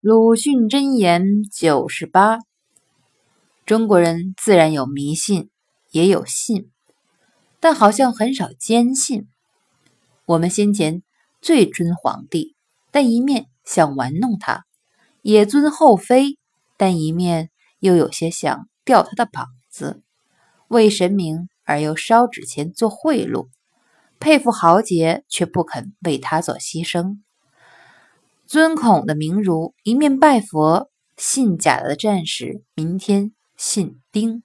[0.00, 2.38] 鲁迅箴言九十八：
[3.66, 5.50] 中国人自然有迷信，
[5.90, 6.70] 也有信，
[7.58, 9.26] 但好像很少坚信。
[10.24, 11.02] 我们先前
[11.42, 12.54] 最尊皇帝，
[12.92, 14.60] 但一面想玩弄他；
[15.22, 16.38] 也尊后妃，
[16.76, 20.04] 但一面又有些想吊他的膀子。
[20.68, 23.48] 为神明而又烧纸钱做贿赂，
[24.20, 27.18] 佩服豪杰却不肯为他做牺牲。
[28.48, 34.42] 尊孔的名儒，一面拜佛，信假的战士，明天信丁。